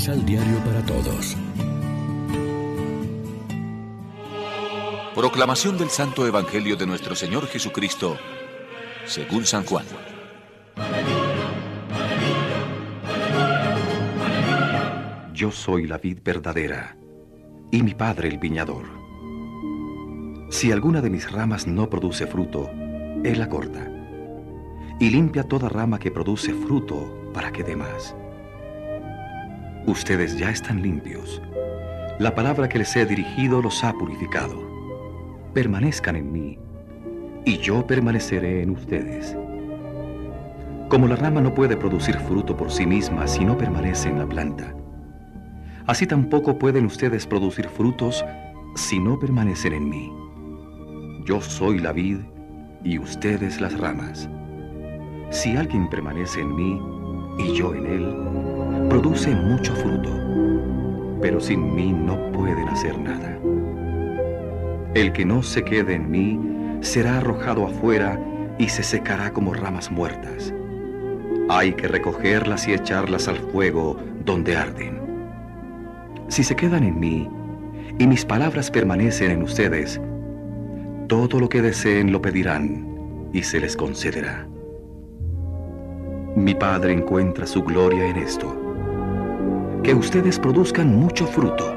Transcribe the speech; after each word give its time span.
Misal 0.00 0.24
Diario 0.24 0.56
para 0.64 0.80
Todos. 0.86 1.36
Proclamación 5.14 5.76
del 5.76 5.90
Santo 5.90 6.26
Evangelio 6.26 6.74
de 6.74 6.86
nuestro 6.86 7.14
Señor 7.14 7.46
Jesucristo, 7.48 8.16
según 9.04 9.44
San 9.44 9.66
Juan. 9.66 9.84
Yo 15.34 15.52
soy 15.52 15.86
la 15.86 15.98
vid 15.98 16.20
verdadera 16.24 16.96
y 17.70 17.82
mi 17.82 17.92
Padre 17.92 18.28
el 18.28 18.38
viñador. 18.38 18.86
Si 20.48 20.72
alguna 20.72 21.02
de 21.02 21.10
mis 21.10 21.30
ramas 21.30 21.66
no 21.66 21.90
produce 21.90 22.26
fruto, 22.26 22.70
Él 23.22 23.38
la 23.38 23.50
corta 23.50 23.86
y 24.98 25.10
limpia 25.10 25.42
toda 25.42 25.68
rama 25.68 25.98
que 25.98 26.10
produce 26.10 26.54
fruto 26.54 27.30
para 27.34 27.52
que 27.52 27.62
dé 27.62 27.76
más. 27.76 28.16
Ustedes 29.86 30.36
ya 30.38 30.50
están 30.50 30.82
limpios. 30.82 31.40
La 32.18 32.34
palabra 32.34 32.68
que 32.68 32.78
les 32.78 32.94
he 32.96 33.06
dirigido 33.06 33.62
los 33.62 33.82
ha 33.82 33.92
purificado. 33.94 34.60
Permanezcan 35.54 36.16
en 36.16 36.30
mí, 36.30 36.58
y 37.46 37.56
yo 37.58 37.86
permaneceré 37.86 38.62
en 38.62 38.70
ustedes. 38.70 39.36
Como 40.88 41.06
la 41.06 41.16
rama 41.16 41.40
no 41.40 41.54
puede 41.54 41.76
producir 41.76 42.16
fruto 42.18 42.56
por 42.56 42.70
sí 42.70 42.86
misma 42.86 43.26
si 43.26 43.44
no 43.44 43.56
permanece 43.56 44.10
en 44.10 44.18
la 44.18 44.26
planta, 44.26 44.74
así 45.86 46.06
tampoco 46.06 46.58
pueden 46.58 46.84
ustedes 46.84 47.26
producir 47.26 47.68
frutos 47.68 48.24
si 48.74 49.00
no 49.00 49.18
permanecen 49.18 49.72
en 49.72 49.88
mí. 49.88 50.12
Yo 51.24 51.40
soy 51.40 51.78
la 51.78 51.92
vid 51.92 52.18
y 52.84 52.98
ustedes 52.98 53.60
las 53.60 53.78
ramas. 53.78 54.28
Si 55.30 55.56
alguien 55.56 55.88
permanece 55.88 56.40
en 56.40 56.54
mí 56.54 56.80
y 57.38 57.54
yo 57.54 57.74
en 57.74 57.86
él, 57.86 58.59
produce 58.90 59.30
mucho 59.30 59.72
fruto, 59.76 60.10
pero 61.22 61.40
sin 61.40 61.76
mí 61.76 61.92
no 61.92 62.32
pueden 62.32 62.68
hacer 62.68 62.98
nada. 62.98 63.38
El 64.94 65.12
que 65.12 65.24
no 65.24 65.44
se 65.44 65.62
quede 65.62 65.94
en 65.94 66.10
mí 66.10 66.40
será 66.80 67.18
arrojado 67.18 67.66
afuera 67.66 68.20
y 68.58 68.68
se 68.68 68.82
secará 68.82 69.32
como 69.32 69.54
ramas 69.54 69.92
muertas. 69.92 70.52
Hay 71.48 71.72
que 71.74 71.86
recogerlas 71.86 72.66
y 72.66 72.72
echarlas 72.72 73.28
al 73.28 73.36
fuego 73.36 73.96
donde 74.24 74.56
arden. 74.56 75.00
Si 76.26 76.42
se 76.42 76.56
quedan 76.56 76.82
en 76.82 76.98
mí 76.98 77.28
y 77.96 78.08
mis 78.08 78.24
palabras 78.24 78.72
permanecen 78.72 79.30
en 79.30 79.42
ustedes, 79.44 80.00
todo 81.06 81.38
lo 81.38 81.48
que 81.48 81.62
deseen 81.62 82.10
lo 82.10 82.20
pedirán 82.20 83.30
y 83.32 83.44
se 83.44 83.60
les 83.60 83.76
concederá. 83.76 84.48
Mi 86.34 86.56
Padre 86.56 86.92
encuentra 86.92 87.46
su 87.46 87.62
gloria 87.62 88.06
en 88.06 88.16
esto, 88.16 88.69
que 89.82 89.94
ustedes 89.94 90.38
produzcan 90.38 90.94
mucho 90.94 91.26
fruto, 91.26 91.74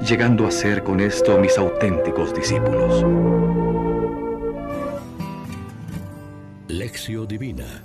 llegando 0.00 0.46
a 0.46 0.50
ser 0.50 0.82
con 0.82 0.98
esto 1.00 1.38
mis 1.38 1.56
auténticos 1.56 2.34
discípulos. 2.34 3.04
Lección 6.66 7.28
Divina 7.28 7.84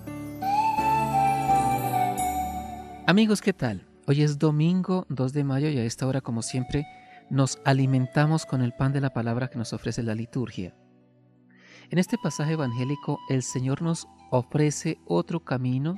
Amigos, 3.06 3.42
¿qué 3.42 3.54
tal? 3.54 3.86
Hoy 4.08 4.24
es 4.24 4.40
domingo 4.40 5.06
2 5.10 5.34
de 5.34 5.44
mayo 5.44 5.70
y 5.70 5.78
a 5.78 5.84
esta 5.84 6.08
hora, 6.08 6.22
como 6.22 6.42
siempre, 6.42 6.88
nos 7.30 7.60
alimentamos 7.64 8.48
con 8.48 8.62
el 8.62 8.74
pan 8.74 8.92
de 8.92 9.02
la 9.02 9.12
palabra 9.12 9.50
que 9.50 9.60
nos 9.60 9.72
ofrece 9.74 10.02
la 10.02 10.16
liturgia. 10.16 10.74
En 11.92 12.00
este 12.00 12.18
pasaje 12.18 12.54
evangélico, 12.54 13.20
el 13.30 13.44
Señor 13.44 13.84
nos 13.84 14.08
ofrece 14.32 14.98
otro 15.06 15.42
camino 15.42 15.96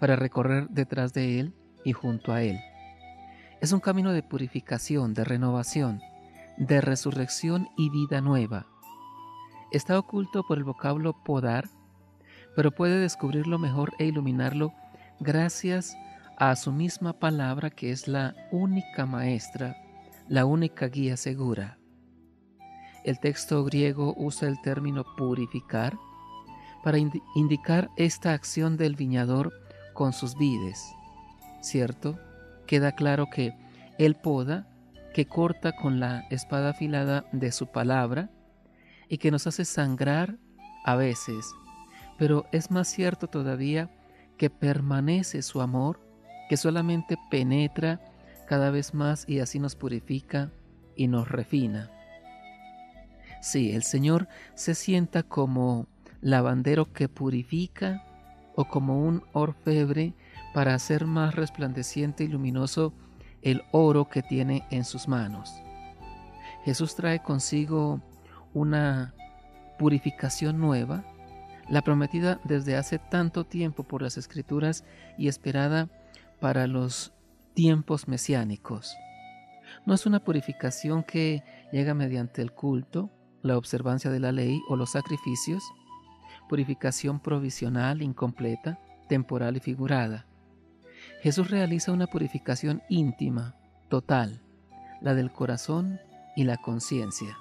para 0.00 0.16
recorrer 0.16 0.68
detrás 0.70 1.12
de 1.12 1.40
Él 1.40 1.54
y 1.86 1.92
junto 1.92 2.32
a 2.32 2.42
Él. 2.42 2.60
Es 3.60 3.72
un 3.72 3.80
camino 3.80 4.12
de 4.12 4.24
purificación, 4.24 5.14
de 5.14 5.24
renovación, 5.24 6.02
de 6.58 6.80
resurrección 6.80 7.68
y 7.76 7.90
vida 7.90 8.20
nueva. 8.20 8.66
Está 9.70 9.98
oculto 9.98 10.42
por 10.42 10.58
el 10.58 10.64
vocablo 10.64 11.14
podar, 11.24 11.68
pero 12.56 12.72
puede 12.72 12.98
descubrirlo 12.98 13.58
mejor 13.58 13.94
e 14.00 14.06
iluminarlo 14.06 14.72
gracias 15.20 15.96
a 16.36 16.56
su 16.56 16.72
misma 16.72 17.12
palabra 17.12 17.70
que 17.70 17.92
es 17.92 18.08
la 18.08 18.34
única 18.50 19.06
maestra, 19.06 19.76
la 20.28 20.44
única 20.44 20.88
guía 20.88 21.16
segura. 21.16 21.78
El 23.04 23.20
texto 23.20 23.62
griego 23.64 24.12
usa 24.18 24.48
el 24.48 24.60
término 24.60 25.04
purificar 25.16 25.96
para 26.82 26.98
indicar 26.98 27.90
esta 27.96 28.32
acción 28.32 28.76
del 28.76 28.96
viñador 28.96 29.52
con 29.94 30.12
sus 30.12 30.36
vides. 30.36 30.96
¿Cierto? 31.66 32.16
Queda 32.68 32.92
claro 32.92 33.26
que 33.28 33.52
él 33.98 34.14
poda, 34.14 34.68
que 35.12 35.26
corta 35.26 35.72
con 35.72 35.98
la 35.98 36.20
espada 36.30 36.70
afilada 36.70 37.24
de 37.32 37.50
su 37.50 37.72
palabra 37.72 38.30
y 39.08 39.18
que 39.18 39.32
nos 39.32 39.48
hace 39.48 39.64
sangrar 39.64 40.38
a 40.84 40.94
veces, 40.94 41.44
pero 42.18 42.46
es 42.52 42.70
más 42.70 42.86
cierto 42.86 43.26
todavía 43.26 43.90
que 44.38 44.48
permanece 44.48 45.42
su 45.42 45.60
amor, 45.60 45.98
que 46.48 46.56
solamente 46.56 47.16
penetra 47.32 48.00
cada 48.46 48.70
vez 48.70 48.94
más 48.94 49.28
y 49.28 49.40
así 49.40 49.58
nos 49.58 49.74
purifica 49.74 50.52
y 50.94 51.08
nos 51.08 51.28
refina. 51.28 51.90
Sí, 53.40 53.72
el 53.72 53.82
Señor 53.82 54.28
se 54.54 54.76
sienta 54.76 55.24
como 55.24 55.88
lavandero 56.20 56.92
que 56.92 57.08
purifica 57.08 58.04
o 58.54 58.68
como 58.68 59.00
un 59.00 59.24
orfebre 59.32 60.14
para 60.56 60.72
hacer 60.72 61.04
más 61.04 61.34
resplandeciente 61.34 62.24
y 62.24 62.28
luminoso 62.28 62.94
el 63.42 63.62
oro 63.72 64.08
que 64.08 64.22
tiene 64.22 64.66
en 64.70 64.86
sus 64.86 65.06
manos. 65.06 65.52
Jesús 66.64 66.94
trae 66.94 67.22
consigo 67.22 68.00
una 68.54 69.12
purificación 69.78 70.58
nueva, 70.58 71.04
la 71.68 71.82
prometida 71.82 72.40
desde 72.44 72.74
hace 72.74 72.98
tanto 72.98 73.44
tiempo 73.44 73.82
por 73.82 74.00
las 74.00 74.16
escrituras 74.16 74.86
y 75.18 75.28
esperada 75.28 75.90
para 76.40 76.66
los 76.66 77.12
tiempos 77.52 78.08
mesiánicos. 78.08 78.96
No 79.84 79.92
es 79.92 80.06
una 80.06 80.24
purificación 80.24 81.02
que 81.02 81.44
llega 81.70 81.92
mediante 81.92 82.40
el 82.40 82.52
culto, 82.52 83.10
la 83.42 83.58
observancia 83.58 84.10
de 84.10 84.20
la 84.20 84.32
ley 84.32 84.62
o 84.70 84.76
los 84.76 84.92
sacrificios, 84.92 85.62
purificación 86.48 87.20
provisional, 87.20 88.00
incompleta, 88.00 88.78
temporal 89.06 89.58
y 89.58 89.60
figurada. 89.60 90.24
Jesús 91.22 91.50
realiza 91.50 91.92
una 91.92 92.06
purificación 92.06 92.82
íntima, 92.88 93.54
total, 93.88 94.40
la 95.00 95.14
del 95.14 95.32
corazón 95.32 96.00
y 96.36 96.44
la 96.44 96.56
conciencia. 96.56 97.36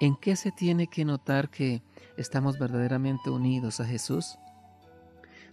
¿En 0.00 0.16
qué 0.16 0.36
se 0.36 0.50
tiene 0.50 0.86
que 0.86 1.04
notar 1.04 1.50
que 1.50 1.82
estamos 2.16 2.58
verdaderamente 2.58 3.30
unidos 3.30 3.80
a 3.80 3.84
Jesús? 3.84 4.38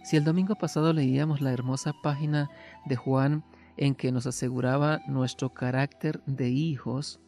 Si 0.04 0.16
el 0.16 0.24
domingo 0.24 0.56
pasado 0.56 0.92
leíamos 0.92 1.40
la 1.40 1.52
hermosa 1.52 1.92
página 2.02 2.50
de 2.84 2.96
Juan 2.96 3.44
en 3.76 3.94
que 3.94 4.10
nos 4.10 4.26
aseguraba 4.26 5.00
nuestro 5.06 5.54
carácter 5.54 6.22
de 6.26 6.48
hijos, 6.50 7.20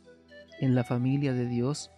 en 0.60 0.74
la 0.74 0.84
familia 0.84 1.32
de 1.32 1.46
Dios, 1.46 1.90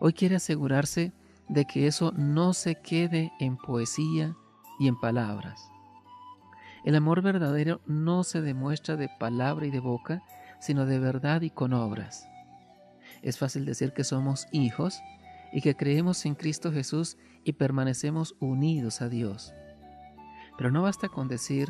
hoy 0.00 0.12
quiere 0.12 0.36
asegurarse 0.36 1.12
de 1.48 1.64
que 1.64 1.86
eso 1.86 2.12
no 2.16 2.52
se 2.52 2.76
quede 2.76 3.32
en 3.40 3.56
poesía 3.56 4.36
y 4.78 4.88
en 4.88 4.98
palabras. 4.98 5.70
El 6.88 6.94
amor 6.94 7.20
verdadero 7.20 7.82
no 7.86 8.24
se 8.24 8.40
demuestra 8.40 8.96
de 8.96 9.10
palabra 9.10 9.66
y 9.66 9.70
de 9.70 9.78
boca, 9.78 10.22
sino 10.58 10.86
de 10.86 10.98
verdad 10.98 11.42
y 11.42 11.50
con 11.50 11.74
obras. 11.74 12.26
Es 13.20 13.36
fácil 13.36 13.66
decir 13.66 13.92
que 13.92 14.04
somos 14.04 14.46
hijos 14.52 14.98
y 15.52 15.60
que 15.60 15.76
creemos 15.76 16.24
en 16.24 16.34
Cristo 16.34 16.72
Jesús 16.72 17.18
y 17.44 17.52
permanecemos 17.52 18.36
unidos 18.40 19.02
a 19.02 19.10
Dios. 19.10 19.52
Pero 20.56 20.70
no 20.70 20.80
basta 20.80 21.10
con 21.10 21.28
decir, 21.28 21.68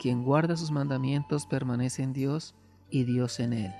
quien 0.00 0.24
guarda 0.24 0.56
sus 0.56 0.72
mandamientos 0.72 1.46
permanece 1.46 2.02
en 2.02 2.12
Dios 2.12 2.56
y 2.90 3.04
Dios 3.04 3.38
en 3.38 3.52
él. 3.52 3.72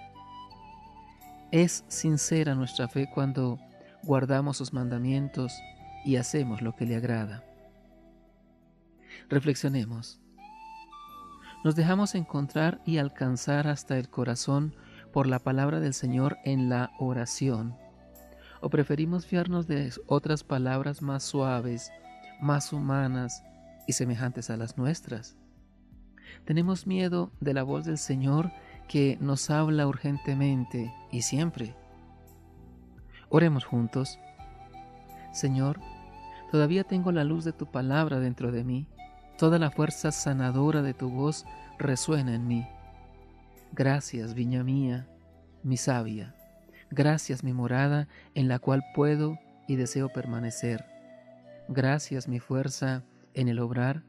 Es 1.51 1.85
sincera 1.89 2.55
nuestra 2.55 2.87
fe 2.87 3.11
cuando 3.13 3.59
guardamos 4.05 4.59
sus 4.59 4.73
mandamientos 4.73 5.53
y 6.05 6.15
hacemos 6.15 6.63
lo 6.63 6.77
que 6.77 6.87
le 6.87 6.95
agrada. 6.95 7.43
Reflexionemos. 9.29 10.21
Nos 11.67 11.75
dejamos 11.75 12.15
encontrar 12.15 12.81
y 12.85 12.99
alcanzar 12.99 13.67
hasta 13.67 13.99
el 13.99 14.09
corazón 14.09 14.77
por 15.13 15.27
la 15.27 15.41
palabra 15.41 15.81
del 15.81 15.95
Señor 15.95 16.39
en 16.45 16.69
la 16.69 16.93
oración. 17.01 17.75
¿O 18.61 18.71
preferimos 18.71 19.27
fiarnos 19.27 19.67
de 19.67 19.93
otras 20.07 20.45
palabras 20.45 21.03
más 21.03 21.25
suaves, 21.25 21.91
más 22.41 22.73
humanas 22.73 23.43
y 23.89 23.95
semejantes 23.95 24.49
a 24.49 24.57
las 24.57 24.79
nuestras? 24.79 25.37
Tenemos 26.45 26.87
miedo 26.87 27.33
de 27.41 27.53
la 27.53 27.65
voz 27.65 27.85
del 27.85 27.99
Señor 27.99 28.53
que 28.87 29.19
nos 29.21 29.51
habla 29.51 29.89
urgentemente 29.89 30.95
y 31.11 31.23
siempre. 31.23 31.75
Oremos 33.29 33.65
juntos. 33.65 34.21
Señor, 35.33 35.81
todavía 36.53 36.85
tengo 36.85 37.11
la 37.11 37.25
luz 37.25 37.43
de 37.43 37.53
tu 37.53 37.67
palabra 37.67 38.21
dentro 38.21 38.53
de 38.53 38.63
mí. 38.63 38.87
Toda 39.39 39.59
la 39.59 39.71
fuerza 39.71 40.13
sanadora 40.13 40.83
de 40.83 40.95
tu 40.95 41.11
voz 41.11 41.45
resuena 41.79 42.35
en 42.35 42.49
mí. 42.49 42.67
Gracias, 43.73 44.35
viña 44.35 44.65
mía, 44.65 45.07
mi 45.63 45.77
sabia. 45.77 46.35
Gracias, 46.91 47.45
mi 47.45 47.53
morada, 47.53 48.09
en 48.35 48.49
la 48.49 48.59
cual 48.59 48.83
puedo 48.95 49.39
y 49.69 49.77
deseo 49.77 50.09
permanecer. 50.09 50.87
Gracias, 51.69 52.29
mi 52.29 52.39
fuerza 52.39 53.03
en 53.35 53.49
el 53.49 53.59
obrar, 53.59 54.03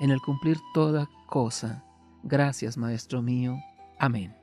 en 0.00 0.10
el 0.10 0.20
cumplir 0.20 0.56
toda 0.72 1.08
cosa. 1.26 1.84
Gracias, 2.22 2.78
Maestro 2.78 3.20
mío. 3.20 3.56
Amén. 3.98 4.34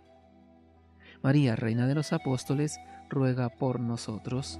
María, 1.23 1.55
Reina 1.55 1.87
de 1.87 1.95
los 1.95 2.13
Apóstoles, 2.13 2.77
ruega 3.09 3.49
por 3.49 3.79
nosotros. 3.79 4.59